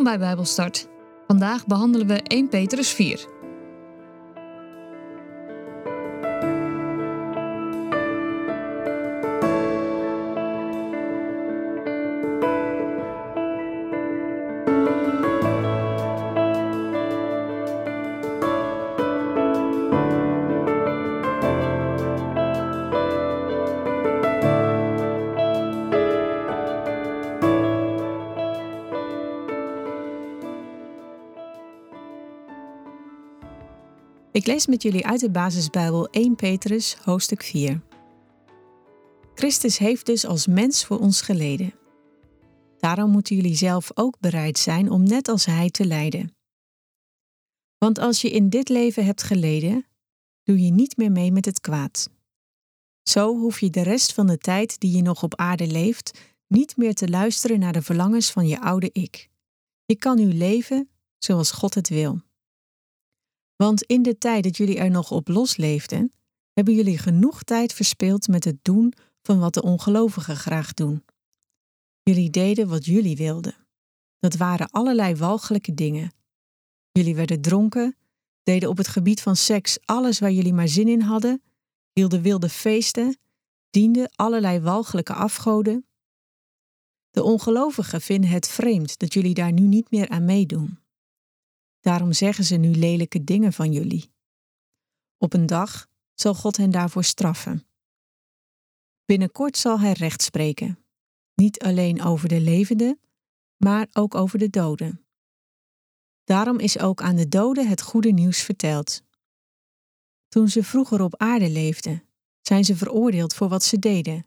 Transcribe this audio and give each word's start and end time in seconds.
Welkom 0.00 0.18
bij 0.18 0.28
Bijbelstart. 0.28 0.88
Vandaag 1.26 1.66
behandelen 1.66 2.06
we 2.06 2.14
1 2.22 2.48
Petrus 2.48 2.88
4. 2.92 3.39
Lees 34.50 34.66
met 34.66 34.82
jullie 34.82 35.06
uit 35.06 35.20
de 35.20 35.30
basisbijbel 35.30 36.08
1 36.08 36.36
Petrus, 36.36 36.94
hoofdstuk 36.94 37.42
4. 37.42 37.80
Christus 39.34 39.78
heeft 39.78 40.06
dus 40.06 40.26
als 40.26 40.46
mens 40.46 40.84
voor 40.84 40.98
ons 40.98 41.20
geleden. 41.20 41.74
Daarom 42.78 43.10
moeten 43.10 43.36
jullie 43.36 43.56
zelf 43.56 43.90
ook 43.94 44.16
bereid 44.20 44.58
zijn 44.58 44.90
om 44.90 45.02
net 45.02 45.28
als 45.28 45.46
Hij 45.46 45.70
te 45.70 45.86
lijden. 45.86 46.34
Want 47.78 47.98
als 47.98 48.20
je 48.20 48.30
in 48.30 48.48
dit 48.48 48.68
leven 48.68 49.04
hebt 49.04 49.22
geleden, 49.22 49.86
doe 50.42 50.64
je 50.64 50.70
niet 50.70 50.96
meer 50.96 51.12
mee 51.12 51.32
met 51.32 51.44
het 51.44 51.60
kwaad. 51.60 52.10
Zo 53.02 53.36
hoef 53.38 53.60
je 53.60 53.70
de 53.70 53.82
rest 53.82 54.12
van 54.12 54.26
de 54.26 54.38
tijd 54.38 54.80
die 54.80 54.96
je 54.96 55.02
nog 55.02 55.22
op 55.22 55.34
aarde 55.34 55.66
leeft 55.66 56.18
niet 56.46 56.76
meer 56.76 56.94
te 56.94 57.08
luisteren 57.08 57.58
naar 57.58 57.72
de 57.72 57.82
verlangens 57.82 58.30
van 58.30 58.48
je 58.48 58.60
oude 58.60 58.90
ik. 58.92 59.30
Je 59.84 59.96
kan 59.96 60.16
nu 60.16 60.32
leven 60.32 60.88
zoals 61.18 61.50
God 61.50 61.74
het 61.74 61.88
wil. 61.88 62.28
Want 63.62 63.82
in 63.82 64.02
de 64.02 64.18
tijd 64.18 64.44
dat 64.44 64.56
jullie 64.56 64.78
er 64.78 64.90
nog 64.90 65.10
op 65.10 65.28
losleefden, 65.28 66.12
hebben 66.52 66.74
jullie 66.74 66.98
genoeg 66.98 67.42
tijd 67.42 67.72
verspeeld 67.72 68.28
met 68.28 68.44
het 68.44 68.58
doen 68.62 68.92
van 69.22 69.38
wat 69.38 69.54
de 69.54 69.62
ongelovigen 69.62 70.36
graag 70.36 70.74
doen. 70.74 71.04
Jullie 72.02 72.30
deden 72.30 72.68
wat 72.68 72.84
jullie 72.84 73.16
wilden. 73.16 73.54
Dat 74.18 74.36
waren 74.36 74.70
allerlei 74.70 75.14
walgelijke 75.14 75.74
dingen. 75.74 76.12
Jullie 76.92 77.14
werden 77.14 77.40
dronken, 77.40 77.96
deden 78.42 78.68
op 78.68 78.76
het 78.76 78.88
gebied 78.88 79.22
van 79.22 79.36
seks 79.36 79.78
alles 79.84 80.18
waar 80.18 80.32
jullie 80.32 80.54
maar 80.54 80.68
zin 80.68 80.88
in 80.88 81.00
hadden, 81.00 81.42
hielden 81.92 82.22
wilde 82.22 82.48
feesten, 82.48 83.18
dienden 83.70 84.10
allerlei 84.14 84.60
walgelijke 84.60 85.14
afgoden. 85.14 85.86
De 87.10 87.22
ongelovigen 87.22 88.00
vinden 88.00 88.30
het 88.30 88.48
vreemd 88.48 88.98
dat 88.98 89.14
jullie 89.14 89.34
daar 89.34 89.52
nu 89.52 89.62
niet 89.62 89.90
meer 89.90 90.08
aan 90.08 90.24
meedoen. 90.24 90.79
Daarom 91.80 92.12
zeggen 92.12 92.44
ze 92.44 92.56
nu 92.56 92.70
lelijke 92.70 93.24
dingen 93.24 93.52
van 93.52 93.72
jullie. 93.72 94.12
Op 95.18 95.32
een 95.32 95.46
dag 95.46 95.86
zal 96.14 96.34
God 96.34 96.56
hen 96.56 96.70
daarvoor 96.70 97.04
straffen. 97.04 97.66
Binnenkort 99.04 99.56
zal 99.56 99.80
Hij 99.80 99.92
recht 99.92 100.22
spreken, 100.22 100.84
niet 101.34 101.58
alleen 101.58 102.02
over 102.02 102.28
de 102.28 102.40
levenden, 102.40 103.00
maar 103.56 103.88
ook 103.92 104.14
over 104.14 104.38
de 104.38 104.50
doden. 104.50 105.04
Daarom 106.24 106.58
is 106.58 106.78
ook 106.78 107.02
aan 107.02 107.16
de 107.16 107.28
doden 107.28 107.68
het 107.68 107.82
goede 107.82 108.10
nieuws 108.10 108.42
verteld. 108.42 109.02
Toen 110.28 110.48
ze 110.48 110.64
vroeger 110.64 111.02
op 111.02 111.16
aarde 111.16 111.50
leefden, 111.50 112.04
zijn 112.40 112.64
ze 112.64 112.76
veroordeeld 112.76 113.34
voor 113.34 113.48
wat 113.48 113.62
ze 113.62 113.78
deden. 113.78 114.26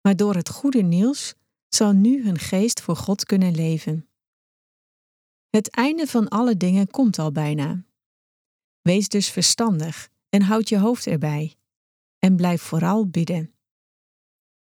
Maar 0.00 0.16
door 0.16 0.34
het 0.34 0.48
goede 0.48 0.82
nieuws 0.82 1.34
zal 1.68 1.92
nu 1.92 2.24
hun 2.24 2.38
geest 2.38 2.80
voor 2.80 2.96
God 2.96 3.24
kunnen 3.24 3.54
leven. 3.54 4.08
Het 5.56 5.70
einde 5.70 6.06
van 6.06 6.28
alle 6.28 6.56
dingen 6.56 6.90
komt 6.90 7.18
al 7.18 7.32
bijna. 7.32 7.84
Wees 8.80 9.08
dus 9.08 9.30
verstandig 9.30 10.08
en 10.28 10.42
houd 10.42 10.68
je 10.68 10.78
hoofd 10.78 11.06
erbij. 11.06 11.56
En 12.18 12.36
blijf 12.36 12.62
vooral 12.62 13.06
bidden. 13.06 13.54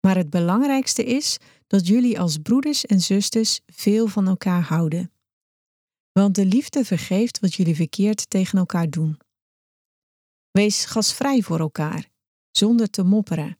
Maar 0.00 0.16
het 0.16 0.30
belangrijkste 0.30 1.04
is 1.04 1.38
dat 1.66 1.86
jullie 1.86 2.20
als 2.20 2.38
broeders 2.38 2.86
en 2.86 3.00
zusters 3.00 3.60
veel 3.66 4.06
van 4.06 4.28
elkaar 4.28 4.62
houden. 4.62 5.12
Want 6.12 6.34
de 6.34 6.46
liefde 6.46 6.84
vergeeft 6.84 7.40
wat 7.40 7.54
jullie 7.54 7.76
verkeerd 7.76 8.30
tegen 8.30 8.58
elkaar 8.58 8.90
doen. 8.90 9.18
Wees 10.50 10.84
gasvrij 10.84 11.42
voor 11.42 11.60
elkaar, 11.60 12.08
zonder 12.50 12.90
te 12.90 13.02
mopperen. 13.02 13.58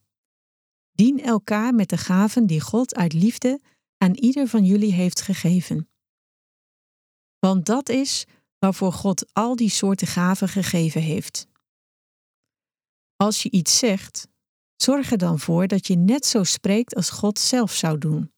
Dien 0.93 1.23
elkaar 1.23 1.75
met 1.75 1.89
de 1.89 1.97
gaven 1.97 2.47
die 2.47 2.61
God 2.61 2.95
uit 2.95 3.13
liefde 3.13 3.61
aan 3.97 4.15
ieder 4.15 4.47
van 4.47 4.65
jullie 4.65 4.93
heeft 4.93 5.21
gegeven. 5.21 5.89
Want 7.39 7.67
dat 7.67 7.89
is 7.89 8.25
waarvoor 8.59 8.93
God 8.93 9.33
al 9.33 9.57
die 9.57 9.71
soorten 9.71 10.07
gaven 10.07 10.49
gegeven 10.49 11.03
heeft. 11.03 11.47
Als 13.17 13.43
je 13.43 13.51
iets 13.51 13.79
zegt, 13.79 14.29
zorg 14.77 15.11
er 15.11 15.19
dan 15.19 15.39
voor 15.39 15.67
dat 15.67 15.87
je 15.87 15.97
net 15.97 16.27
zo 16.27 16.45
spreekt 16.45 16.95
als 16.95 17.11
God 17.11 17.39
zelf 17.39 17.73
zou 17.73 17.99
doen. 17.99 18.33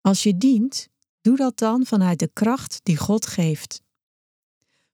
Als 0.00 0.22
je 0.22 0.36
dient, 0.36 0.88
doe 1.20 1.36
dat 1.36 1.58
dan 1.58 1.86
vanuit 1.86 2.18
de 2.18 2.30
kracht 2.32 2.80
die 2.82 2.96
God 2.96 3.26
geeft. 3.26 3.82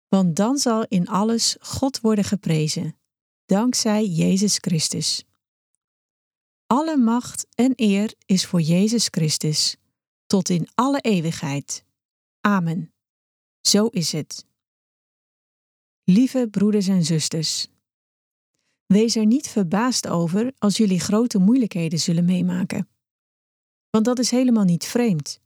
Want 0.09 0.37
dan 0.37 0.59
zal 0.59 0.85
in 0.89 1.09
alles 1.09 1.57
God 1.61 2.01
worden 2.01 2.25
geprezen, 2.25 2.99
dankzij 3.47 4.07
Jezus 4.07 4.57
Christus. 4.61 5.25
Alle 6.67 6.97
macht 6.97 7.47
en 7.55 7.73
eer 7.77 8.15
is 8.27 8.47
voor 8.47 8.61
Jezus 8.61 9.07
Christus, 9.11 9.77
tot 10.27 10.49
in 10.49 10.69
alle 10.75 11.01
eeuwigheid. 11.01 11.85
Amen. 12.45 12.93
Zo 13.61 13.87
is 13.87 14.13
het. 14.13 14.47
Lieve 16.05 16.49
broeders 16.51 16.89
en 16.89 17.05
zusters, 17.05 17.69
wees 18.87 19.17
er 19.17 19.27
niet 19.27 19.49
verbaasd 19.49 20.09
over 20.09 20.53
als 20.59 20.77
jullie 20.77 21.01
grote 21.01 21.39
moeilijkheden 21.39 21.99
zullen 21.99 22.25
meemaken. 22.25 22.89
Want 23.91 24.05
dat 24.05 24.19
is 24.19 24.31
helemaal 24.31 24.65
niet 24.65 24.85
vreemd. 24.85 25.41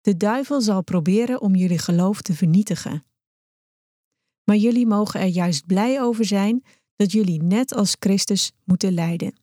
De 0.00 0.16
duivel 0.16 0.60
zal 0.60 0.82
proberen 0.82 1.40
om 1.40 1.54
jullie 1.54 1.78
geloof 1.78 2.22
te 2.22 2.34
vernietigen. 2.34 3.04
Maar 4.44 4.56
jullie 4.56 4.86
mogen 4.86 5.20
er 5.20 5.26
juist 5.26 5.66
blij 5.66 6.02
over 6.02 6.24
zijn 6.24 6.64
dat 6.96 7.12
jullie 7.12 7.42
net 7.42 7.74
als 7.74 7.96
Christus 7.98 8.52
moeten 8.64 8.92
lijden. 8.92 9.41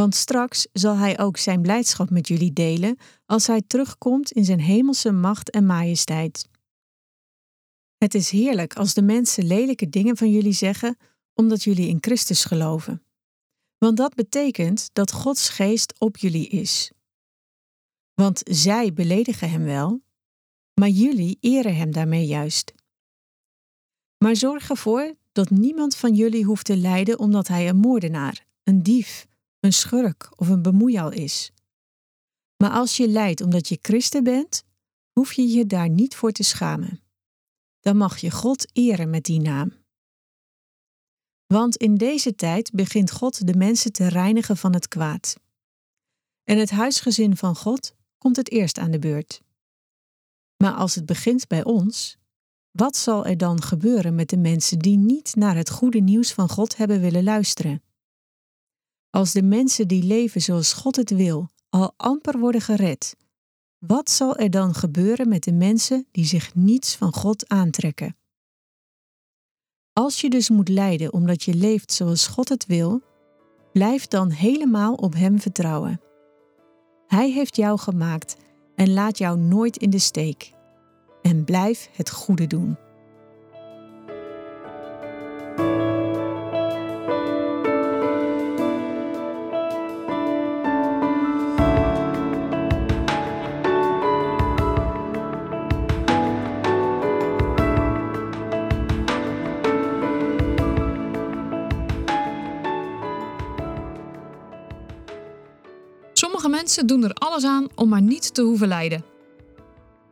Want 0.00 0.14
straks 0.14 0.66
zal 0.72 0.96
Hij 0.96 1.18
ook 1.18 1.36
Zijn 1.36 1.62
blijdschap 1.62 2.10
met 2.10 2.28
jullie 2.28 2.52
delen 2.52 2.96
als 3.26 3.46
Hij 3.46 3.62
terugkomt 3.66 4.32
in 4.32 4.44
Zijn 4.44 4.60
hemelse 4.60 5.12
macht 5.12 5.50
en 5.50 5.66
majesteit. 5.66 6.48
Het 7.98 8.14
is 8.14 8.30
heerlijk 8.30 8.74
als 8.74 8.94
de 8.94 9.02
mensen 9.02 9.44
lelijke 9.46 9.88
dingen 9.88 10.16
van 10.16 10.30
jullie 10.30 10.52
zeggen 10.52 10.96
omdat 11.34 11.62
jullie 11.62 11.88
in 11.88 11.98
Christus 12.00 12.44
geloven. 12.44 13.02
Want 13.78 13.96
dat 13.96 14.14
betekent 14.14 14.90
dat 14.92 15.12
Gods 15.12 15.48
geest 15.48 16.00
op 16.00 16.16
jullie 16.16 16.48
is. 16.48 16.92
Want 18.14 18.40
zij 18.44 18.92
beledigen 18.92 19.50
Hem 19.50 19.64
wel, 19.64 20.00
maar 20.74 20.88
jullie 20.88 21.38
eren 21.40 21.76
Hem 21.76 21.92
daarmee 21.92 22.26
juist. 22.26 22.72
Maar 24.18 24.36
zorg 24.36 24.70
ervoor 24.70 25.14
dat 25.32 25.50
niemand 25.50 25.96
van 25.96 26.14
jullie 26.14 26.44
hoeft 26.44 26.64
te 26.64 26.76
lijden 26.76 27.18
omdat 27.18 27.48
hij 27.48 27.68
een 27.68 27.76
moordenaar, 27.76 28.46
een 28.62 28.82
dief, 28.82 29.28
een 29.60 29.72
schurk 29.72 30.32
of 30.36 30.48
een 30.48 30.62
bemoeial 30.62 31.10
is. 31.10 31.52
Maar 32.56 32.70
als 32.70 32.96
je 32.96 33.08
lijdt 33.08 33.40
omdat 33.40 33.68
je 33.68 33.78
christen 33.82 34.24
bent, 34.24 34.64
hoef 35.12 35.32
je 35.32 35.46
je 35.48 35.66
daar 35.66 35.88
niet 35.88 36.14
voor 36.14 36.32
te 36.32 36.42
schamen. 36.42 37.00
Dan 37.80 37.96
mag 37.96 38.18
je 38.18 38.30
God 38.30 38.66
eren 38.72 39.10
met 39.10 39.24
die 39.24 39.40
naam. 39.40 39.72
Want 41.46 41.76
in 41.76 41.94
deze 41.94 42.34
tijd 42.34 42.72
begint 42.72 43.10
God 43.10 43.46
de 43.46 43.54
mensen 43.54 43.92
te 43.92 44.08
reinigen 44.08 44.56
van 44.56 44.74
het 44.74 44.88
kwaad. 44.88 45.36
En 46.44 46.58
het 46.58 46.70
huisgezin 46.70 47.36
van 47.36 47.56
God 47.56 47.94
komt 48.18 48.36
het 48.36 48.50
eerst 48.50 48.78
aan 48.78 48.90
de 48.90 48.98
beurt. 48.98 49.42
Maar 50.56 50.72
als 50.72 50.94
het 50.94 51.06
begint 51.06 51.46
bij 51.46 51.64
ons, 51.64 52.18
wat 52.70 52.96
zal 52.96 53.26
er 53.26 53.36
dan 53.36 53.62
gebeuren 53.62 54.14
met 54.14 54.28
de 54.28 54.36
mensen 54.36 54.78
die 54.78 54.96
niet 54.96 55.34
naar 55.36 55.56
het 55.56 55.70
goede 55.70 56.00
nieuws 56.00 56.32
van 56.32 56.48
God 56.48 56.76
hebben 56.76 57.00
willen 57.00 57.24
luisteren? 57.24 57.82
Als 59.10 59.32
de 59.32 59.42
mensen 59.42 59.88
die 59.88 60.02
leven 60.02 60.40
zoals 60.40 60.72
God 60.72 60.96
het 60.96 61.10
wil 61.10 61.48
al 61.68 61.92
amper 61.96 62.38
worden 62.38 62.60
gered, 62.60 63.16
wat 63.78 64.10
zal 64.10 64.36
er 64.36 64.50
dan 64.50 64.74
gebeuren 64.74 65.28
met 65.28 65.44
de 65.44 65.52
mensen 65.52 66.06
die 66.12 66.24
zich 66.24 66.54
niets 66.54 66.96
van 66.96 67.14
God 67.14 67.48
aantrekken? 67.48 68.16
Als 69.92 70.20
je 70.20 70.30
dus 70.30 70.50
moet 70.50 70.68
lijden 70.68 71.12
omdat 71.12 71.42
je 71.42 71.54
leeft 71.54 71.92
zoals 71.92 72.26
God 72.26 72.48
het 72.48 72.66
wil, 72.66 73.02
blijf 73.72 74.06
dan 74.06 74.30
helemaal 74.30 74.94
op 74.94 75.14
Hem 75.14 75.40
vertrouwen. 75.40 76.00
Hij 77.06 77.30
heeft 77.30 77.56
jou 77.56 77.78
gemaakt 77.78 78.36
en 78.74 78.92
laat 78.92 79.18
jou 79.18 79.38
nooit 79.38 79.76
in 79.76 79.90
de 79.90 79.98
steek. 79.98 80.52
En 81.22 81.44
blijf 81.44 81.88
het 81.92 82.10
goede 82.10 82.46
doen. 82.46 82.76
Doen 106.84 107.04
er 107.04 107.12
alles 107.12 107.44
aan 107.44 107.68
om 107.74 107.88
maar 107.88 108.02
niet 108.02 108.34
te 108.34 108.42
hoeven 108.42 108.68
lijden. 108.68 109.04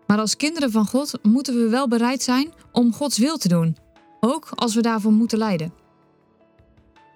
Maar 0.06 0.18
als 0.18 0.36
kinderen 0.36 0.70
van 0.70 0.86
God 0.86 1.18
moeten 1.22 1.54
we 1.54 1.68
wel 1.68 1.88
bereid 1.88 2.22
zijn 2.22 2.52
om 2.72 2.92
Gods 2.92 3.18
wil 3.18 3.36
te 3.36 3.48
doen, 3.48 3.76
ook 4.20 4.48
als 4.54 4.74
we 4.74 4.80
daarvoor 4.80 5.12
moeten 5.12 5.38
lijden. 5.38 5.72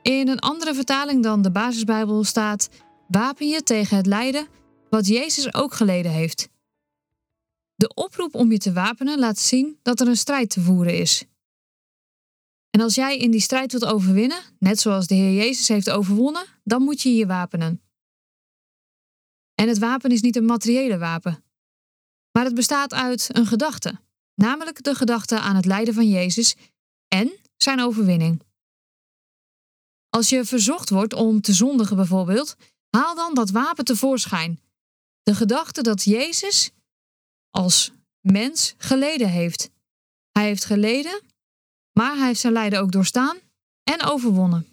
In 0.02 0.28
een 0.28 0.38
andere 0.38 0.75
vertaling 0.75 1.22
dan 1.22 1.43
de 1.43 1.50
basisbijbel 1.50 2.25
staat: 2.25 2.69
wapen 3.08 3.49
je 3.49 3.62
tegen 3.62 3.96
het 3.96 4.06
lijden 4.06 4.46
wat 4.90 5.06
Jezus 5.06 5.55
ook 5.55 5.75
geleden 5.75 6.12
heeft. 6.12 6.48
De 7.75 7.94
oproep 7.94 8.34
om 8.34 8.50
je 8.52 8.58
te 8.58 8.72
wapenen 8.72 9.19
laat 9.19 9.38
zien 9.38 9.78
dat 9.82 10.00
er 10.00 10.08
een 10.08 10.16
strijd 10.16 10.50
te 10.50 10.60
voeren 10.60 10.98
is. 10.98 11.25
En 12.70 12.81
als 12.81 12.94
jij 12.94 13.19
in 13.19 13.31
die 13.31 13.40
strijd 13.40 13.72
wilt 13.72 13.84
overwinnen, 13.84 14.38
net 14.58 14.81
zoals 14.81 15.06
de 15.06 15.14
Heer 15.14 15.34
Jezus 15.34 15.69
heeft 15.69 15.90
overwonnen, 15.90 16.44
dan 16.64 16.82
moet 16.82 17.02
je 17.02 17.14
je 17.14 17.26
wapenen. 17.26 17.81
En 19.62 19.69
het 19.69 19.79
wapen 19.79 20.11
is 20.11 20.20
niet 20.20 20.37
een 20.37 20.44
materiële 20.44 20.99
wapen, 20.99 21.44
maar 22.32 22.44
het 22.44 22.55
bestaat 22.55 22.93
uit 22.93 23.29
een 23.37 23.47
gedachte, 23.47 24.00
namelijk 24.35 24.82
de 24.82 24.94
gedachte 24.94 25.38
aan 25.38 25.56
het 25.56 25.64
lijden 25.64 25.94
van 25.94 26.09
Jezus 26.09 26.56
en 27.09 27.32
zijn 27.56 27.81
overwinning. 27.81 28.43
Als 30.09 30.29
je 30.29 30.44
verzocht 30.44 30.91
wordt 30.91 31.14
om 31.14 31.41
te 31.41 31.53
zondigen 31.53 31.97
bijvoorbeeld, 31.97 32.56
haal 32.91 33.14
dan 33.14 33.35
dat 33.35 33.50
wapen 33.50 33.85
tevoorschijn. 33.85 34.61
De 35.23 35.35
gedachte 35.35 35.82
dat 35.82 36.03
Jezus 36.03 36.70
als 37.50 37.93
mens 38.20 38.75
geleden 38.79 39.29
heeft. 39.29 39.70
Hij 40.31 40.44
heeft 40.44 40.65
geleden, 40.65 41.20
maar 41.93 42.17
hij 42.17 42.26
heeft 42.26 42.41
zijn 42.41 42.53
lijden 42.53 42.81
ook 42.81 42.93
doorstaan 42.93 43.37
en 43.82 44.03
overwonnen. 44.03 44.71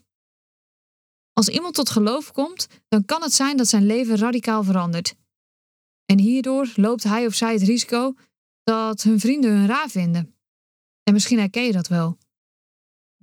Als 1.40 1.50
iemand 1.50 1.74
tot 1.74 1.90
geloof 1.90 2.32
komt, 2.32 2.68
dan 2.88 3.06
kan 3.06 3.22
het 3.22 3.34
zijn 3.34 3.58
dat 3.58 3.68
zijn 3.68 3.86
leven 3.86 4.18
radicaal 4.18 4.64
verandert. 4.64 5.16
En 6.06 6.20
hierdoor 6.20 6.72
loopt 6.76 7.04
hij 7.04 7.26
of 7.26 7.34
zij 7.34 7.54
het 7.54 7.62
risico 7.62 8.14
dat 8.64 9.02
hun 9.02 9.20
vrienden 9.20 9.52
hun 9.52 9.68
raar 9.68 9.90
vinden. 9.90 10.36
En 11.04 11.14
misschien 11.14 11.40
herken 11.40 11.64
je 11.64 11.72
dat 11.72 11.88
wel. 11.88 12.18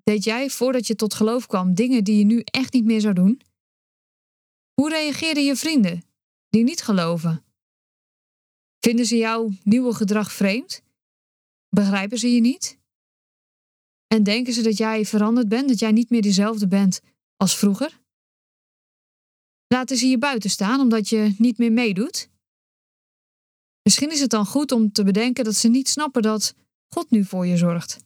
Deed 0.03 0.25
jij 0.25 0.51
voordat 0.51 0.87
je 0.87 0.95
tot 0.95 1.15
geloof 1.15 1.47
kwam 1.47 1.75
dingen 1.75 2.05
die 2.05 2.19
je 2.19 2.25
nu 2.25 2.41
echt 2.45 2.73
niet 2.73 2.85
meer 2.85 3.01
zou 3.01 3.15
doen? 3.15 3.41
Hoe 4.75 4.91
reageerden 4.91 5.45
je 5.45 5.57
vrienden 5.57 6.03
die 6.49 6.65
niet 6.65 6.83
geloven? 6.83 7.45
Vinden 8.81 9.07
ze 9.07 9.17
jouw 9.17 9.51
nieuwe 9.63 9.95
gedrag 9.95 10.33
vreemd? 10.33 10.83
Begrijpen 11.69 12.19
ze 12.19 12.35
je 12.35 12.41
niet? 12.41 12.79
En 14.07 14.23
denken 14.23 14.53
ze 14.53 14.63
dat 14.63 14.77
jij 14.77 15.05
veranderd 15.05 15.49
bent, 15.49 15.69
dat 15.69 15.79
jij 15.79 15.93
niet 15.93 16.11
meer 16.11 16.23
dezelfde 16.23 16.69
bent 16.69 17.01
als 17.37 17.57
vroeger? 17.57 18.05
Laten 19.69 19.97
ze 19.97 20.07
je 20.07 20.19
buiten 20.19 20.51
staan 20.51 20.81
omdat 20.81 21.09
je 21.09 21.35
niet 21.39 21.59
meer 21.59 21.73
meedoet? 21.73 22.29
Misschien 23.83 24.11
is 24.11 24.21
het 24.21 24.31
dan 24.31 24.47
goed 24.47 24.73
om 24.73 24.93
te 24.93 25.05
bedenken 25.05 25.45
dat 25.45 25.55
ze 25.55 25.69
niet 25.69 25.89
snappen 25.89 26.23
dat 26.23 26.55
God 26.87 27.11
nu 27.11 27.25
voor 27.25 27.47
je 27.47 27.57
zorgt. 27.57 28.05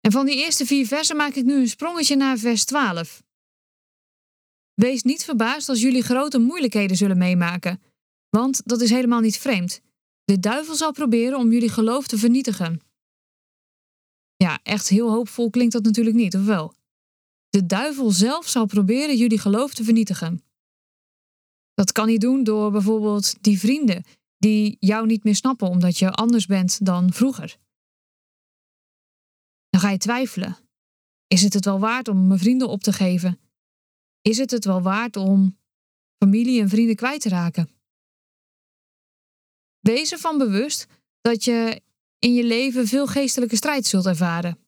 En 0.00 0.12
van 0.12 0.26
die 0.26 0.36
eerste 0.36 0.66
vier 0.66 0.86
versen 0.86 1.16
maak 1.16 1.34
ik 1.34 1.44
nu 1.44 1.54
een 1.54 1.68
sprongetje 1.68 2.16
naar 2.16 2.38
vers 2.38 2.64
12. 2.64 3.22
Wees 4.74 5.02
niet 5.02 5.24
verbaasd 5.24 5.68
als 5.68 5.80
jullie 5.80 6.02
grote 6.02 6.38
moeilijkheden 6.38 6.96
zullen 6.96 7.18
meemaken, 7.18 7.82
want 8.28 8.62
dat 8.64 8.80
is 8.80 8.90
helemaal 8.90 9.20
niet 9.20 9.38
vreemd. 9.38 9.80
De 10.24 10.40
duivel 10.40 10.74
zal 10.74 10.92
proberen 10.92 11.38
om 11.38 11.52
jullie 11.52 11.68
geloof 11.68 12.06
te 12.06 12.18
vernietigen. 12.18 12.80
Ja, 14.36 14.60
echt 14.62 14.88
heel 14.88 15.10
hoopvol 15.10 15.50
klinkt 15.50 15.72
dat 15.72 15.84
natuurlijk 15.84 16.16
niet, 16.16 16.34
of 16.34 16.44
wel? 16.44 16.74
De 17.54 17.66
duivel 17.66 18.10
zelf 18.10 18.48
zal 18.48 18.66
proberen 18.66 19.16
jullie 19.16 19.38
geloof 19.38 19.74
te 19.74 19.84
vernietigen. 19.84 20.44
Dat 21.74 21.92
kan 21.92 22.08
hij 22.08 22.18
doen 22.18 22.44
door 22.44 22.70
bijvoorbeeld 22.70 23.42
die 23.42 23.58
vrienden 23.58 24.04
die 24.38 24.76
jou 24.80 25.06
niet 25.06 25.24
meer 25.24 25.34
snappen 25.34 25.68
omdat 25.68 25.98
je 25.98 26.10
anders 26.10 26.46
bent 26.46 26.84
dan 26.84 27.12
vroeger. 27.12 27.56
Dan 29.68 29.80
ga 29.80 29.90
je 29.90 29.98
twijfelen. 29.98 30.56
Is 31.26 31.42
het 31.42 31.52
het 31.54 31.64
wel 31.64 31.78
waard 31.78 32.08
om 32.08 32.26
mijn 32.26 32.38
vrienden 32.38 32.68
op 32.68 32.82
te 32.82 32.92
geven? 32.92 33.40
Is 34.22 34.38
het 34.38 34.50
het 34.50 34.64
wel 34.64 34.82
waard 34.82 35.16
om 35.16 35.58
familie 36.18 36.60
en 36.60 36.68
vrienden 36.68 36.96
kwijt 36.96 37.20
te 37.20 37.28
raken? 37.28 37.70
Wees 39.80 40.12
ervan 40.12 40.38
bewust 40.38 40.86
dat 41.20 41.44
je 41.44 41.82
in 42.18 42.34
je 42.34 42.44
leven 42.44 42.86
veel 42.86 43.06
geestelijke 43.06 43.56
strijd 43.56 43.86
zult 43.86 44.06
ervaren. 44.06 44.63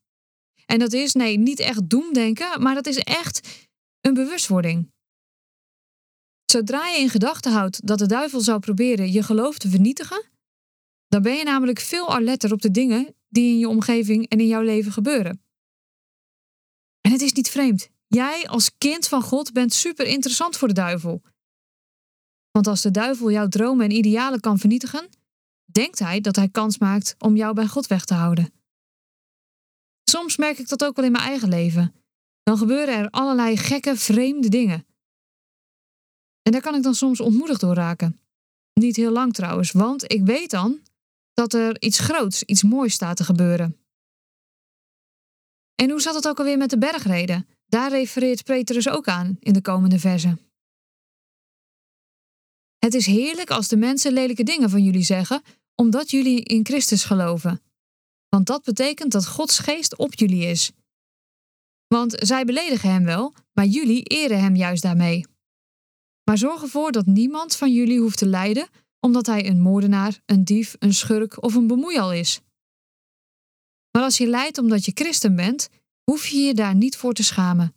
En 0.66 0.78
dat 0.78 0.92
is, 0.92 1.12
nee, 1.12 1.38
niet 1.38 1.60
echt 1.60 1.88
doemdenken, 1.88 2.62
maar 2.62 2.74
dat 2.74 2.86
is 2.86 2.98
echt 2.98 3.68
een 4.00 4.14
bewustwording. 4.14 4.92
Zodra 6.44 6.88
je 6.88 6.98
in 6.98 7.08
gedachten 7.08 7.52
houdt 7.52 7.86
dat 7.86 7.98
de 7.98 8.06
duivel 8.06 8.40
zou 8.40 8.58
proberen 8.58 9.12
je 9.12 9.22
geloof 9.22 9.58
te 9.58 9.68
vernietigen, 9.68 10.24
dan 11.08 11.22
ben 11.22 11.36
je 11.36 11.44
namelijk 11.44 11.80
veel 11.80 12.14
alerter 12.14 12.52
op 12.52 12.62
de 12.62 12.70
dingen 12.70 13.14
die 13.28 13.52
in 13.52 13.58
je 13.58 13.68
omgeving 13.68 14.28
en 14.28 14.40
in 14.40 14.46
jouw 14.46 14.62
leven 14.62 14.92
gebeuren. 14.92 15.42
En 17.00 17.12
het 17.12 17.20
is 17.20 17.32
niet 17.32 17.50
vreemd. 17.50 17.88
Jij 18.06 18.48
als 18.48 18.78
kind 18.78 19.08
van 19.08 19.22
God 19.22 19.52
bent 19.52 19.72
super 19.72 20.06
interessant 20.06 20.56
voor 20.56 20.68
de 20.68 20.74
duivel. 20.74 21.22
Want 22.50 22.66
als 22.66 22.82
de 22.82 22.90
duivel 22.90 23.30
jouw 23.30 23.48
dromen 23.48 23.84
en 23.84 23.96
idealen 23.96 24.40
kan 24.40 24.58
vernietigen, 24.58 25.08
denkt 25.64 25.98
hij 25.98 26.20
dat 26.20 26.36
hij 26.36 26.48
kans 26.48 26.78
maakt 26.78 27.14
om 27.18 27.36
jou 27.36 27.54
bij 27.54 27.66
God 27.66 27.86
weg 27.86 28.04
te 28.04 28.14
houden. 28.14 28.55
Soms 30.10 30.36
merk 30.36 30.58
ik 30.58 30.68
dat 30.68 30.84
ook 30.84 30.96
wel 30.96 31.04
in 31.04 31.12
mijn 31.12 31.24
eigen 31.24 31.48
leven. 31.48 31.94
Dan 32.42 32.58
gebeuren 32.58 32.94
er 32.94 33.10
allerlei 33.10 33.56
gekke, 33.56 33.96
vreemde 33.96 34.48
dingen. 34.48 34.86
En 36.42 36.52
daar 36.52 36.60
kan 36.60 36.74
ik 36.74 36.82
dan 36.82 36.94
soms 36.94 37.20
ontmoedigd 37.20 37.60
door 37.60 37.74
raken. 37.74 38.20
Niet 38.72 38.96
heel 38.96 39.10
lang 39.10 39.34
trouwens, 39.34 39.72
want 39.72 40.12
ik 40.12 40.24
weet 40.24 40.50
dan 40.50 40.80
dat 41.32 41.52
er 41.52 41.82
iets 41.82 41.98
groots, 41.98 42.42
iets 42.42 42.62
moois 42.62 42.94
staat 42.94 43.16
te 43.16 43.24
gebeuren. 43.24 43.76
En 45.74 45.90
hoe 45.90 46.00
zat 46.00 46.14
het 46.14 46.28
ook 46.28 46.38
alweer 46.38 46.58
met 46.58 46.70
de 46.70 46.78
bergreden? 46.78 47.48
Daar 47.66 47.90
refereert 47.90 48.44
Petrus 48.44 48.88
ook 48.88 49.08
aan 49.08 49.36
in 49.40 49.52
de 49.52 49.60
komende 49.60 49.98
versen. 49.98 50.40
Het 52.78 52.94
is 52.94 53.06
heerlijk 53.06 53.50
als 53.50 53.68
de 53.68 53.76
mensen 53.76 54.12
lelijke 54.12 54.42
dingen 54.42 54.70
van 54.70 54.82
jullie 54.82 55.04
zeggen, 55.04 55.42
omdat 55.74 56.10
jullie 56.10 56.42
in 56.42 56.64
Christus 56.64 57.04
geloven. 57.04 57.60
Want 58.36 58.48
dat 58.48 58.62
betekent 58.62 59.12
dat 59.12 59.26
Gods 59.26 59.58
geest 59.58 59.96
op 59.96 60.14
jullie 60.14 60.44
is. 60.44 60.72
Want 61.86 62.14
zij 62.18 62.44
beledigen 62.44 62.90
hem 62.90 63.04
wel, 63.04 63.34
maar 63.52 63.64
jullie 63.64 64.02
eren 64.02 64.40
hem 64.40 64.56
juist 64.56 64.82
daarmee. 64.82 65.26
Maar 66.24 66.38
zorg 66.38 66.62
ervoor 66.62 66.92
dat 66.92 67.06
niemand 67.06 67.56
van 67.56 67.72
jullie 67.72 68.00
hoeft 68.00 68.18
te 68.18 68.26
lijden 68.26 68.68
omdat 69.00 69.26
hij 69.26 69.46
een 69.46 69.60
moordenaar, 69.60 70.20
een 70.26 70.44
dief, 70.44 70.76
een 70.78 70.94
schurk 70.94 71.42
of 71.42 71.54
een 71.54 71.66
bemoeial 71.66 72.12
is. 72.12 72.40
Maar 73.90 74.02
als 74.02 74.16
je 74.16 74.26
lijdt 74.26 74.58
omdat 74.58 74.84
je 74.84 74.92
christen 74.94 75.36
bent, 75.36 75.68
hoef 76.10 76.26
je 76.26 76.38
je 76.38 76.54
daar 76.54 76.74
niet 76.74 76.96
voor 76.96 77.12
te 77.12 77.24
schamen. 77.24 77.74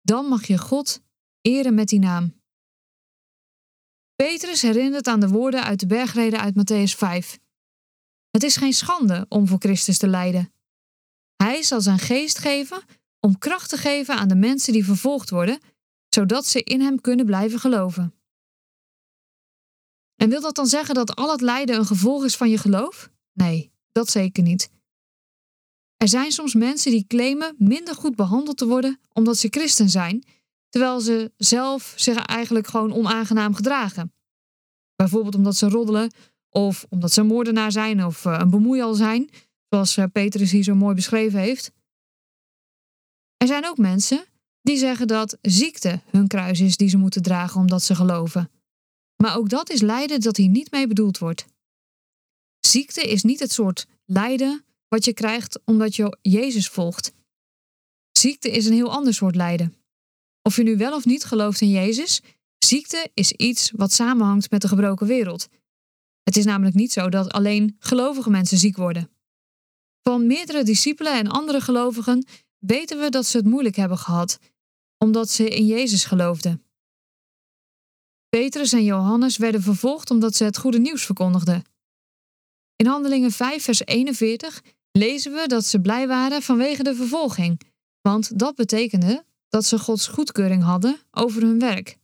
Dan 0.00 0.24
mag 0.26 0.46
je 0.46 0.58
God 0.58 1.00
eren 1.40 1.74
met 1.74 1.88
die 1.88 1.98
naam. 1.98 2.34
Petrus 4.14 4.62
herinnert 4.62 5.06
aan 5.06 5.20
de 5.20 5.28
woorden 5.28 5.64
uit 5.64 5.80
de 5.80 5.86
bergreden 5.86 6.40
uit 6.40 6.54
Matthäus 6.54 6.96
5. 6.96 7.38
Het 8.38 8.46
is 8.46 8.56
geen 8.56 8.72
schande 8.72 9.26
om 9.28 9.46
voor 9.46 9.58
Christus 9.58 9.98
te 9.98 10.06
lijden. 10.06 10.52
Hij 11.36 11.62
zal 11.62 11.80
zijn 11.80 11.98
geest 11.98 12.38
geven 12.38 12.82
om 13.20 13.38
kracht 13.38 13.68
te 13.68 13.76
geven 13.76 14.14
aan 14.14 14.28
de 14.28 14.34
mensen 14.34 14.72
die 14.72 14.84
vervolgd 14.84 15.30
worden, 15.30 15.60
zodat 16.08 16.46
ze 16.46 16.62
in 16.62 16.80
hem 16.80 17.00
kunnen 17.00 17.26
blijven 17.26 17.58
geloven. 17.58 18.14
En 20.16 20.28
wil 20.28 20.40
dat 20.40 20.54
dan 20.54 20.66
zeggen 20.66 20.94
dat 20.94 21.14
al 21.14 21.30
het 21.30 21.40
lijden 21.40 21.76
een 21.76 21.86
gevolg 21.86 22.24
is 22.24 22.36
van 22.36 22.50
je 22.50 22.58
geloof? 22.58 23.10
Nee, 23.32 23.72
dat 23.92 24.10
zeker 24.10 24.42
niet. 24.42 24.70
Er 25.96 26.08
zijn 26.08 26.32
soms 26.32 26.54
mensen 26.54 26.90
die 26.90 27.06
claimen 27.06 27.54
minder 27.58 27.94
goed 27.94 28.16
behandeld 28.16 28.56
te 28.56 28.66
worden 28.66 29.00
omdat 29.12 29.36
ze 29.36 29.48
christen 29.50 29.88
zijn, 29.88 30.24
terwijl 30.68 31.00
ze 31.00 31.32
zelf 31.36 31.92
zich 31.96 32.16
eigenlijk 32.16 32.66
gewoon 32.66 32.92
onaangenaam 32.92 33.54
gedragen. 33.54 34.12
Bijvoorbeeld 34.94 35.34
omdat 35.34 35.56
ze 35.56 35.68
roddelen, 35.68 36.12
of 36.66 36.86
omdat 36.88 37.12
ze 37.12 37.22
moordenaar 37.22 37.72
zijn 37.72 38.04
of 38.04 38.24
eh, 38.24 38.36
een 38.40 38.50
bemoeial 38.50 38.94
zijn, 38.94 39.30
zoals 39.68 39.96
eh, 39.96 40.04
Petrus 40.12 40.50
hier 40.50 40.62
zo 40.62 40.74
mooi 40.74 40.94
beschreven 40.94 41.40
heeft. 41.40 41.70
Er 43.36 43.46
zijn 43.46 43.66
ook 43.66 43.78
mensen 43.78 44.24
die 44.62 44.76
zeggen 44.76 45.06
dat 45.06 45.38
ziekte 45.42 46.00
hun 46.10 46.26
kruis 46.26 46.60
is 46.60 46.76
die 46.76 46.88
ze 46.88 46.96
moeten 46.96 47.22
dragen 47.22 47.60
omdat 47.60 47.82
ze 47.82 47.94
geloven. 47.94 48.50
Maar 49.22 49.36
ook 49.36 49.48
dat 49.48 49.70
is 49.70 49.80
lijden 49.80 50.20
dat 50.20 50.36
hier 50.36 50.48
niet 50.48 50.70
mee 50.70 50.86
bedoeld 50.86 51.18
wordt. 51.18 51.46
Ziekte 52.60 53.00
is 53.00 53.22
niet 53.22 53.40
het 53.40 53.52
soort 53.52 53.86
lijden 54.04 54.64
wat 54.88 55.04
je 55.04 55.12
krijgt 55.12 55.60
omdat 55.64 55.96
je 55.96 56.16
Jezus 56.22 56.68
volgt. 56.68 57.12
Ziekte 58.12 58.50
is 58.50 58.66
een 58.66 58.72
heel 58.72 58.92
ander 58.92 59.14
soort 59.14 59.34
lijden. 59.34 59.74
Of 60.42 60.56
je 60.56 60.62
nu 60.62 60.76
wel 60.76 60.94
of 60.94 61.04
niet 61.04 61.24
gelooft 61.24 61.60
in 61.60 61.70
Jezus, 61.70 62.22
ziekte 62.58 63.10
is 63.14 63.32
iets 63.32 63.70
wat 63.70 63.92
samenhangt 63.92 64.50
met 64.50 64.62
de 64.62 64.68
gebroken 64.68 65.06
wereld. 65.06 65.48
Het 66.28 66.36
is 66.36 66.44
namelijk 66.44 66.74
niet 66.74 66.92
zo 66.92 67.08
dat 67.08 67.32
alleen 67.32 67.76
gelovige 67.78 68.30
mensen 68.30 68.58
ziek 68.58 68.76
worden. 68.76 69.10
Van 70.02 70.26
meerdere 70.26 70.62
discipelen 70.62 71.12
en 71.12 71.28
andere 71.28 71.60
gelovigen 71.60 72.26
weten 72.58 73.00
we 73.00 73.08
dat 73.08 73.26
ze 73.26 73.36
het 73.36 73.46
moeilijk 73.46 73.76
hebben 73.76 73.98
gehad, 73.98 74.38
omdat 74.98 75.30
ze 75.30 75.48
in 75.48 75.66
Jezus 75.66 76.04
geloofden. 76.04 76.64
Petrus 78.28 78.72
en 78.72 78.84
Johannes 78.84 79.36
werden 79.36 79.62
vervolgd 79.62 80.10
omdat 80.10 80.36
ze 80.36 80.44
het 80.44 80.58
goede 80.58 80.78
nieuws 80.78 81.04
verkondigden. 81.04 81.62
In 82.76 82.86
Handelingen 82.86 83.30
5, 83.30 83.62
vers 83.62 83.84
41 83.84 84.62
lezen 84.92 85.32
we 85.32 85.46
dat 85.46 85.64
ze 85.64 85.80
blij 85.80 86.06
waren 86.06 86.42
vanwege 86.42 86.82
de 86.82 86.94
vervolging, 86.94 87.60
want 88.00 88.38
dat 88.38 88.54
betekende 88.54 89.24
dat 89.48 89.64
ze 89.64 89.78
Gods 89.78 90.06
goedkeuring 90.06 90.62
hadden 90.62 91.00
over 91.10 91.42
hun 91.42 91.58
werk. 91.58 91.98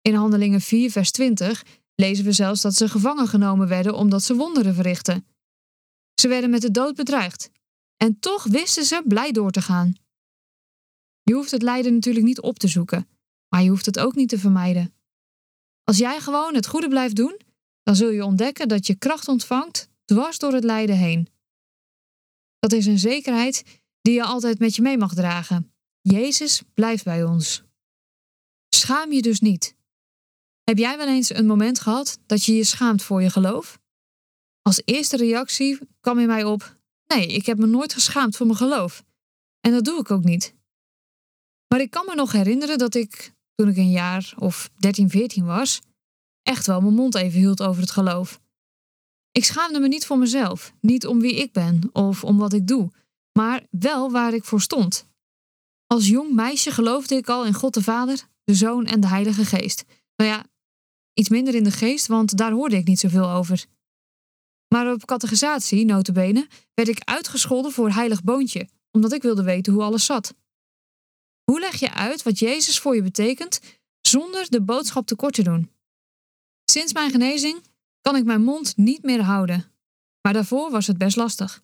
In 0.00 0.14
Handelingen 0.14 0.60
4, 0.60 0.90
vers 0.90 1.10
20 1.10 1.82
lezen 1.94 2.24
we 2.24 2.32
zelfs 2.32 2.60
dat 2.60 2.74
ze 2.74 2.88
gevangen 2.88 3.28
genomen 3.28 3.68
werden 3.68 3.94
omdat 3.94 4.22
ze 4.22 4.34
wonderen 4.34 4.74
verrichtten. 4.74 5.26
Ze 6.20 6.28
werden 6.28 6.50
met 6.50 6.60
de 6.60 6.70
dood 6.70 6.94
bedreigd. 6.94 7.50
En 7.96 8.18
toch 8.18 8.44
wisten 8.44 8.84
ze 8.84 9.02
blij 9.06 9.32
door 9.32 9.50
te 9.50 9.62
gaan. 9.62 9.94
Je 11.22 11.34
hoeft 11.34 11.50
het 11.50 11.62
lijden 11.62 11.94
natuurlijk 11.94 12.24
niet 12.24 12.40
op 12.40 12.58
te 12.58 12.68
zoeken, 12.68 13.08
maar 13.48 13.62
je 13.62 13.68
hoeft 13.68 13.86
het 13.86 13.98
ook 13.98 14.14
niet 14.14 14.28
te 14.28 14.38
vermijden. 14.38 14.94
Als 15.84 15.98
jij 15.98 16.20
gewoon 16.20 16.54
het 16.54 16.66
goede 16.66 16.88
blijft 16.88 17.16
doen, 17.16 17.40
dan 17.82 17.96
zul 17.96 18.10
je 18.10 18.24
ontdekken 18.24 18.68
dat 18.68 18.86
je 18.86 18.94
kracht 18.94 19.28
ontvangt 19.28 19.88
dwars 20.04 20.38
door 20.38 20.52
het 20.52 20.64
lijden 20.64 20.96
heen. 20.96 21.28
Dat 22.58 22.72
is 22.72 22.86
een 22.86 22.98
zekerheid 22.98 23.80
die 24.00 24.14
je 24.14 24.24
altijd 24.24 24.58
met 24.58 24.74
je 24.74 24.82
mee 24.82 24.98
mag 24.98 25.14
dragen. 25.14 25.72
Jezus 26.00 26.62
blijft 26.74 27.04
bij 27.04 27.24
ons. 27.24 27.62
Schaam 28.68 29.12
je 29.12 29.22
dus 29.22 29.40
niet. 29.40 29.76
Heb 30.64 30.78
jij 30.78 30.96
wel 30.96 31.08
eens 31.08 31.34
een 31.34 31.46
moment 31.46 31.80
gehad 31.80 32.18
dat 32.26 32.44
je 32.44 32.54
je 32.54 32.64
schaamt 32.64 33.02
voor 33.02 33.22
je 33.22 33.30
geloof? 33.30 33.78
Als 34.62 34.82
eerste 34.84 35.16
reactie 35.16 35.78
kwam 36.00 36.18
in 36.18 36.26
mij 36.26 36.44
op: 36.44 36.76
nee, 37.06 37.26
ik 37.26 37.46
heb 37.46 37.58
me 37.58 37.66
nooit 37.66 37.92
geschaamd 37.92 38.36
voor 38.36 38.46
mijn 38.46 38.58
geloof. 38.58 39.04
En 39.60 39.72
dat 39.72 39.84
doe 39.84 40.00
ik 40.00 40.10
ook 40.10 40.24
niet. 40.24 40.54
Maar 41.68 41.80
ik 41.80 41.90
kan 41.90 42.06
me 42.06 42.14
nog 42.14 42.32
herinneren 42.32 42.78
dat 42.78 42.94
ik, 42.94 43.34
toen 43.54 43.68
ik 43.68 43.76
een 43.76 43.90
jaar 43.90 44.34
of 44.38 44.70
13, 44.78 45.10
14 45.10 45.44
was, 45.44 45.80
echt 46.42 46.66
wel 46.66 46.80
mijn 46.80 46.94
mond 46.94 47.14
even 47.14 47.38
hield 47.38 47.62
over 47.62 47.80
het 47.80 47.90
geloof. 47.90 48.40
Ik 49.30 49.44
schaamde 49.44 49.80
me 49.80 49.88
niet 49.88 50.06
voor 50.06 50.18
mezelf, 50.18 50.74
niet 50.80 51.06
om 51.06 51.20
wie 51.20 51.34
ik 51.34 51.52
ben 51.52 51.90
of 51.92 52.24
om 52.24 52.38
wat 52.38 52.52
ik 52.52 52.66
doe, 52.66 52.90
maar 53.32 53.66
wel 53.70 54.10
waar 54.10 54.34
ik 54.34 54.44
voor 54.44 54.60
stond. 54.60 55.06
Als 55.86 56.08
jong 56.08 56.32
meisje 56.34 56.70
geloofde 56.70 57.14
ik 57.14 57.28
al 57.28 57.46
in 57.46 57.54
God 57.54 57.74
de 57.74 57.82
Vader, 57.82 58.28
de 58.44 58.54
Zoon 58.54 58.86
en 58.86 59.00
de 59.00 59.08
Heilige 59.08 59.44
Geest. 59.44 59.84
Nou 60.16 60.30
ja, 60.30 60.44
iets 61.14 61.28
minder 61.28 61.54
in 61.54 61.64
de 61.64 61.70
geest, 61.70 62.06
want 62.06 62.36
daar 62.36 62.52
hoorde 62.52 62.76
ik 62.76 62.86
niet 62.86 63.00
zoveel 63.00 63.30
over. 63.30 63.64
Maar 64.68 64.92
op 64.92 65.04
catechisatie, 65.04 65.84
notabene, 65.84 66.48
werd 66.74 66.88
ik 66.88 67.04
uitgescholden 67.04 67.72
voor 67.72 67.90
heilig 67.90 68.22
boontje, 68.22 68.68
omdat 68.90 69.12
ik 69.12 69.22
wilde 69.22 69.42
weten 69.42 69.72
hoe 69.72 69.82
alles 69.82 70.04
zat. 70.04 70.34
Hoe 71.44 71.60
leg 71.60 71.80
je 71.80 71.92
uit 71.92 72.22
wat 72.22 72.38
Jezus 72.38 72.78
voor 72.78 72.94
je 72.94 73.02
betekent 73.02 73.60
zonder 74.00 74.50
de 74.50 74.62
boodschap 74.62 75.06
tekort 75.06 75.34
te 75.34 75.42
doen? 75.42 75.70
Sinds 76.64 76.92
mijn 76.92 77.10
genezing 77.10 77.62
kan 78.00 78.16
ik 78.16 78.24
mijn 78.24 78.42
mond 78.42 78.76
niet 78.76 79.02
meer 79.02 79.22
houden, 79.22 79.72
maar 80.20 80.32
daarvoor 80.32 80.70
was 80.70 80.86
het 80.86 80.98
best 80.98 81.16
lastig. 81.16 81.62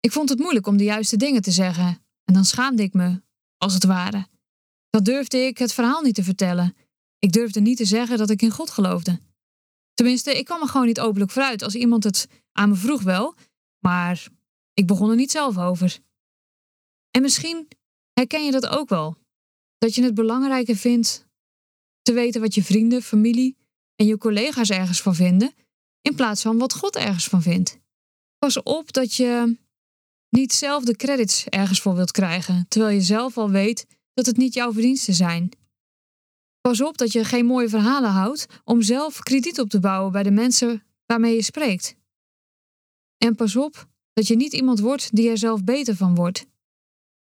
Ik 0.00 0.12
vond 0.12 0.28
het 0.28 0.38
moeilijk 0.38 0.66
om 0.66 0.76
de 0.76 0.84
juiste 0.84 1.16
dingen 1.16 1.42
te 1.42 1.50
zeggen 1.50 2.04
en 2.24 2.34
dan 2.34 2.44
schaamde 2.44 2.82
ik 2.82 2.92
me, 2.92 3.22
als 3.56 3.74
het 3.74 3.84
ware. 3.84 4.26
Dan 4.90 5.02
durfde 5.02 5.38
ik 5.38 5.58
het 5.58 5.72
verhaal 5.72 6.02
niet 6.02 6.14
te 6.14 6.24
vertellen. 6.24 6.76
Ik 7.20 7.32
durfde 7.32 7.60
niet 7.60 7.76
te 7.76 7.84
zeggen 7.84 8.18
dat 8.18 8.30
ik 8.30 8.42
in 8.42 8.50
God 8.50 8.70
geloofde. 8.70 9.20
Tenminste, 9.94 10.38
ik 10.38 10.44
kwam 10.44 10.60
er 10.60 10.68
gewoon 10.68 10.86
niet 10.86 11.00
openlijk 11.00 11.30
vooruit 11.30 11.62
als 11.62 11.74
iemand 11.74 12.04
het 12.04 12.26
aan 12.52 12.68
me 12.68 12.74
vroeg 12.74 13.02
wel, 13.02 13.34
maar 13.78 14.28
ik 14.74 14.86
begon 14.86 15.10
er 15.10 15.16
niet 15.16 15.30
zelf 15.30 15.58
over. 15.58 15.98
En 17.10 17.22
misschien 17.22 17.68
herken 18.12 18.44
je 18.44 18.50
dat 18.50 18.66
ook 18.66 18.88
wel. 18.88 19.16
Dat 19.78 19.94
je 19.94 20.02
het 20.02 20.14
belangrijker 20.14 20.76
vindt 20.76 21.28
te 22.02 22.12
weten 22.12 22.40
wat 22.40 22.54
je 22.54 22.64
vrienden, 22.64 23.02
familie 23.02 23.56
en 23.96 24.06
je 24.06 24.18
collega's 24.18 24.70
ergens 24.70 25.02
van 25.02 25.14
vinden, 25.14 25.54
in 26.00 26.14
plaats 26.14 26.42
van 26.42 26.58
wat 26.58 26.74
God 26.74 26.96
ergens 26.96 27.28
van 27.28 27.42
vindt. 27.42 27.78
Pas 28.38 28.62
op 28.62 28.92
dat 28.92 29.14
je 29.14 29.58
niet 30.28 30.52
zelf 30.52 30.84
de 30.84 30.96
credits 30.96 31.44
ergens 31.44 31.80
voor 31.80 31.94
wilt 31.94 32.10
krijgen, 32.10 32.66
terwijl 32.68 32.94
je 32.94 33.02
zelf 33.02 33.38
al 33.38 33.50
weet 33.50 33.86
dat 34.14 34.26
het 34.26 34.36
niet 34.36 34.54
jouw 34.54 34.72
verdiensten 34.72 35.14
zijn. 35.14 35.50
Pas 36.70 36.80
op 36.80 36.98
dat 36.98 37.12
je 37.12 37.24
geen 37.24 37.46
mooie 37.46 37.68
verhalen 37.68 38.10
houdt 38.10 38.46
om 38.64 38.82
zelf 38.82 39.18
krediet 39.18 39.60
op 39.60 39.68
te 39.68 39.80
bouwen 39.80 40.12
bij 40.12 40.22
de 40.22 40.30
mensen 40.30 40.82
waarmee 41.06 41.34
je 41.34 41.42
spreekt. 41.42 41.96
En 43.18 43.34
pas 43.34 43.56
op 43.56 43.88
dat 44.12 44.26
je 44.26 44.36
niet 44.36 44.52
iemand 44.52 44.80
wordt 44.80 45.16
die 45.16 45.30
er 45.30 45.38
zelf 45.38 45.64
beter 45.64 45.96
van 45.96 46.14
wordt. 46.14 46.46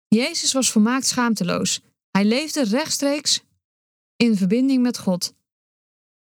Jezus 0.07 0.53
was 0.53 0.71
volmaakt 0.71 1.05
schaamteloos. 1.05 1.81
Hij 2.09 2.25
leefde 2.25 2.63
rechtstreeks 2.63 3.43
in 4.15 4.37
verbinding 4.37 4.81
met 4.81 4.97
God. 4.97 5.33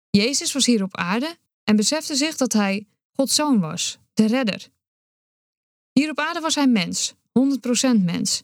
Jezus 0.09 0.53
was 0.53 0.65
hier 0.65 0.83
op 0.83 0.95
aarde 0.95 1.37
en 1.63 1.75
besefte 1.75 2.15
zich 2.15 2.37
dat 2.37 2.53
hij 2.53 2.87
Gods 3.11 3.35
zoon 3.35 3.59
was, 3.59 3.97
de 4.13 4.25
redder. 4.25 4.67
Hier 5.91 6.09
op 6.09 6.19
aarde 6.19 6.39
was 6.39 6.55
hij 6.55 6.67
mens, 6.67 7.13
100% 7.13 7.15
mens. 7.99 8.43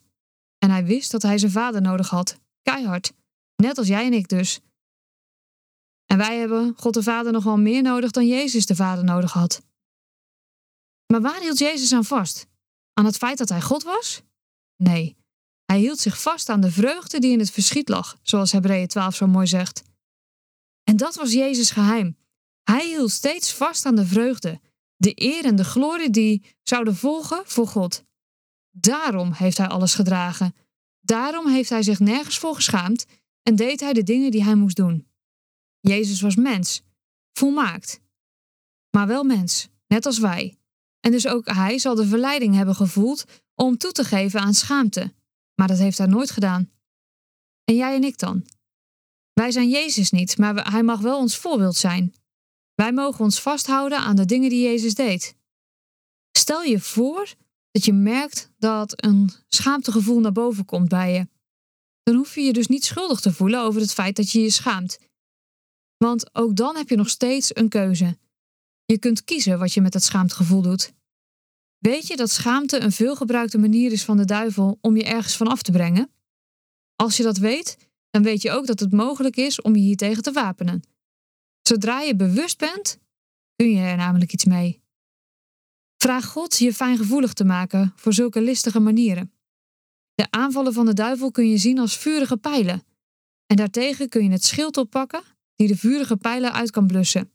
En 0.58 0.70
hij 0.70 0.86
wist 0.86 1.12
dat 1.12 1.22
hij 1.22 1.38
zijn 1.38 1.52
vader 1.52 1.82
nodig 1.82 2.10
had, 2.10 2.38
keihard, 2.62 3.12
net 3.58 3.78
als 3.78 3.88
jij 3.88 4.06
en 4.06 4.14
ik 4.14 4.28
dus. 4.28 4.60
En 6.06 6.18
wij 6.18 6.38
hebben 6.38 6.74
God 6.78 6.94
de 6.94 7.04
Vader 7.04 7.32
nog 7.32 7.44
wel 7.44 7.58
meer 7.58 7.82
nodig 7.82 8.12
dan 8.12 8.28
Jezus 8.28 8.66
de 8.66 8.76
Vader 8.76 9.04
nodig 9.04 9.32
had. 9.32 9.62
Maar 11.06 11.22
waar 11.22 11.40
hield 11.40 11.58
Jezus 11.58 11.94
aan 11.94 12.06
vast? 12.06 12.48
Aan 12.94 13.06
het 13.06 13.18
feit 13.18 13.38
dat 13.38 13.50
hij 13.50 13.62
God 13.62 13.84
was? 13.84 14.22
Nee, 14.76 15.18
hij 15.66 15.80
hield 15.80 16.00
zich 16.00 16.22
vast 16.22 16.50
aan 16.50 16.62
de 16.62 16.72
vreugde 16.72 17.20
die 17.20 17.32
in 17.32 17.40
het 17.40 17.52
verschiet 17.52 17.90
lag, 17.90 18.18
zoals 18.22 18.52
Hebreeën 18.52 18.88
12 18.88 19.16
zo 19.16 19.28
mooi 19.28 19.48
zegt. 19.48 19.84
En 20.84 20.98
dat 20.98 21.16
was 21.16 21.32
Jezus' 21.32 21.72
geheim. 21.72 22.18
Hij 22.64 22.88
hield 22.88 23.12
steeds 23.12 23.54
vast 23.54 23.86
aan 23.86 23.96
de 23.96 24.06
vreugde, 24.06 24.62
de 24.96 25.12
eer 25.16 25.46
en 25.46 25.56
de 25.56 25.64
glorie 25.64 26.10
die 26.10 26.56
zouden 26.64 26.96
volgen 26.96 27.42
voor 27.46 27.68
God. 27.68 28.04
Daarom 28.72 29.32
heeft 29.32 29.58
hij 29.58 29.68
alles 29.68 29.94
gedragen. 29.94 30.56
Daarom 31.00 31.48
heeft 31.48 31.70
hij 31.70 31.84
zich 31.84 32.00
nergens 32.00 32.38
voor 32.38 32.56
geschaamd 32.56 33.06
en 33.48 33.56
deed 33.56 33.80
hij 33.80 33.94
de 33.94 34.04
dingen 34.04 34.32
die 34.32 34.44
hij 34.44 34.56
moest 34.56 34.76
doen. 34.76 35.08
Jezus 35.80 36.22
was 36.22 36.36
mens, 36.36 36.82
volmaakt, 37.34 38.02
maar 38.90 39.08
wel 39.08 39.24
mens, 39.24 39.68
net 39.88 40.06
als 40.06 40.20
wij. 40.20 40.58
En 41.00 41.12
dus 41.12 41.28
ook 41.28 41.46
hij 41.46 41.80
zal 41.80 41.96
de 41.96 42.08
verleiding 42.08 42.56
hebben 42.56 42.76
gevoeld 42.76 43.26
om 43.56 43.78
toe 43.78 43.92
te 43.92 44.04
geven 44.04 44.40
aan 44.40 44.54
schaamte, 44.54 45.14
maar 45.56 45.68
dat 45.68 45.78
heeft 45.78 45.98
hij 45.98 46.08
nooit 46.08 46.32
gedaan. 46.32 46.72
En 47.64 47.76
jij 47.76 47.96
en 47.96 48.04
ik 48.04 48.18
dan? 48.18 48.46
Wij 49.34 49.52
zijn 49.52 49.70
Jezus 49.70 50.12
niet, 50.12 50.38
maar 50.38 50.72
hij 50.72 50.84
mag 50.84 51.00
wel 51.00 51.20
ons 51.20 51.38
voorbeeld 51.38 51.76
zijn. 51.76 52.14
Wij 52.76 52.94
mogen 52.94 53.24
ons 53.24 53.42
vasthouden 53.42 53.98
aan 53.98 54.16
de 54.16 54.26
dingen 54.26 54.50
die 54.50 54.64
Jezus 54.64 54.94
deed. 54.94 55.36
Stel 56.38 56.64
je 56.64 56.80
voor 56.80 57.34
dat 57.72 57.86
je 57.86 57.94
merkt 57.94 58.52
dat 58.58 59.06
een 59.06 59.32
schaamtegevoel 59.48 60.20
naar 60.20 60.32
boven 60.32 60.66
komt 60.66 60.90
bij 60.90 61.14
je. 61.14 61.37
Dan 62.08 62.16
hoef 62.16 62.36
je 62.36 62.42
je 62.42 62.54
dus 62.54 62.68
niet 62.68 62.86
schuldig 62.86 63.20
te 63.20 63.34
voelen 63.34 63.62
over 63.62 63.82
het 63.82 63.94
feit 63.94 64.16
dat 64.16 64.32
je 64.32 64.40
je 64.40 64.50
schaamt. 64.50 65.00
Want 65.98 66.36
ook 66.36 66.56
dan 66.56 66.76
heb 66.76 66.90
je 66.90 66.96
nog 66.96 67.10
steeds 67.10 67.56
een 67.56 67.70
keuze. 67.70 68.18
Je 68.86 69.00
kunt 69.00 69.24
kiezen 69.24 69.60
wat 69.60 69.74
je 69.74 69.82
met 69.82 69.92
dat 69.92 70.04
schaamtegevoel 70.04 70.62
doet. 70.62 70.94
Weet 71.78 72.08
je 72.08 72.16
dat 72.16 72.30
schaamte 72.30 72.80
een 72.80 72.92
veelgebruikte 72.92 73.58
manier 73.58 73.92
is 73.92 74.04
van 74.04 74.18
de 74.18 74.26
duivel 74.26 74.78
om 74.82 74.96
je 74.96 75.04
ergens 75.04 75.38
van 75.38 75.48
af 75.48 75.62
te 75.62 75.72
brengen? 75.72 76.12
Als 76.96 77.18
je 77.18 77.24
dat 77.24 77.38
weet, 77.38 77.78
dan 78.10 78.24
weet 78.24 78.42
je 78.42 78.52
ook 78.52 78.68
dat 78.68 78.80
het 78.80 78.92
mogelijk 78.92 79.36
is 79.36 79.62
om 79.62 79.76
je 79.76 79.82
hiertegen 79.82 80.24
te 80.24 80.32
wapenen. 80.32 80.84
Zodra 81.62 82.02
je 82.02 82.16
bewust 82.16 82.58
bent, 82.58 83.00
kun 83.56 83.72
je 83.72 83.82
er 83.82 83.98
namelijk 83.98 84.34
iets 84.34 84.46
mee. 84.46 84.82
Vraag 85.98 86.26
God 86.26 86.58
je 86.58 86.74
fijngevoelig 86.74 87.34
te 87.34 87.46
maken 87.46 87.94
voor 87.96 88.14
zulke 88.14 88.42
listige 88.42 88.80
manieren. 88.80 89.32
De 90.18 90.28
aanvallen 90.30 90.74
van 90.74 90.86
de 90.86 90.94
duivel 90.94 91.32
kun 91.32 91.50
je 91.50 91.58
zien 91.58 91.80
als 91.80 91.98
vurige 91.98 92.38
pijlen. 92.38 92.84
En 93.46 93.56
daartegen 93.56 94.10
kun 94.10 94.24
je 94.24 94.30
het 94.30 94.44
schild 94.44 94.78
oppakken 94.78 95.24
die 95.56 95.68
de 95.68 95.78
vurige 95.78 96.18
pijlen 96.18 96.54
uit 96.54 96.72
kan 96.72 96.88
blussen. 96.88 97.32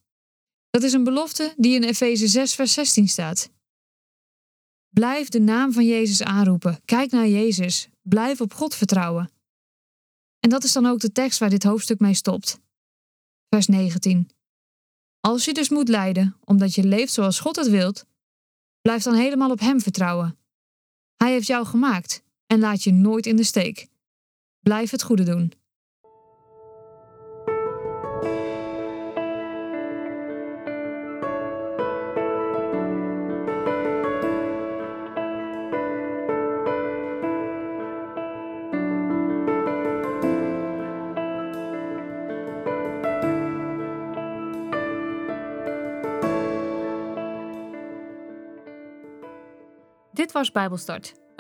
Dat 0.70 0.82
is 0.82 0.92
een 0.92 1.04
belofte 1.04 1.54
die 1.56 1.74
in 1.74 1.82
Efeze 1.82 2.26
6, 2.26 2.54
vers 2.54 2.72
16 2.72 3.08
staat. 3.08 3.50
Blijf 4.88 5.28
de 5.28 5.40
naam 5.40 5.72
van 5.72 5.86
Jezus 5.86 6.22
aanroepen. 6.22 6.80
Kijk 6.84 7.10
naar 7.10 7.28
Jezus. 7.28 7.88
Blijf 8.02 8.40
op 8.40 8.54
God 8.54 8.74
vertrouwen. 8.74 9.30
En 10.40 10.50
dat 10.50 10.64
is 10.64 10.72
dan 10.72 10.86
ook 10.86 11.00
de 11.00 11.12
tekst 11.12 11.38
waar 11.38 11.50
dit 11.50 11.62
hoofdstuk 11.62 12.00
mee 12.00 12.14
stopt. 12.14 12.60
Vers 13.48 13.66
19. 13.66 14.30
Als 15.20 15.44
je 15.44 15.52
dus 15.52 15.68
moet 15.68 15.88
lijden 15.88 16.36
omdat 16.44 16.74
je 16.74 16.84
leeft 16.84 17.12
zoals 17.12 17.40
God 17.40 17.56
het 17.56 17.68
wilt, 17.68 18.04
blijf 18.80 19.02
dan 19.02 19.14
helemaal 19.14 19.50
op 19.50 19.60
Hem 19.60 19.80
vertrouwen. 19.80 20.38
Hij 21.16 21.32
heeft 21.32 21.46
jou 21.46 21.66
gemaakt 21.66 22.22
en 22.52 22.60
laat 22.60 22.82
je 22.82 22.92
nooit 22.92 23.26
in 23.26 23.36
de 23.36 23.44
steek. 23.44 23.86
Blijf 24.60 24.90
het 24.90 25.02
goede 25.02 25.22
doen. 25.22 25.52
Dit 50.12 50.32
was 50.32 50.50
Bijbelstart 50.50 51.21